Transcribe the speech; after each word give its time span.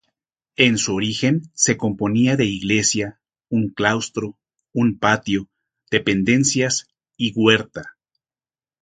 En 0.55 0.79
su 0.79 0.95
origen 0.95 1.51
se 1.53 1.77
componía 1.77 2.35
de 2.35 2.45
iglesia, 2.45 3.21
un 3.49 3.67
claustro, 3.69 4.35
un 4.73 4.97
patio, 4.97 5.47
dependencias 5.91 6.87
y 7.17 7.33
huerta. 7.35 7.97